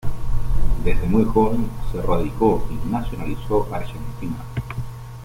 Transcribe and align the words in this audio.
Desde 0.83 1.05
muy 1.05 1.23
joven 1.25 1.69
se 1.91 2.01
radicó 2.01 2.67
y 2.71 2.89
nacionalizó 2.89 3.67
argentina. 3.71 4.39